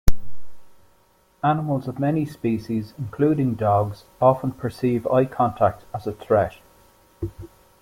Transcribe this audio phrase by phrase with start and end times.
[1.43, 6.57] Animals of many species, including dogs, often perceive eye contact as a threat.